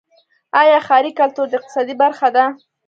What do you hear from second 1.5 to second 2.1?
اقتصاد